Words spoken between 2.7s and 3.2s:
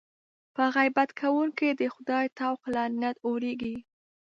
لعنت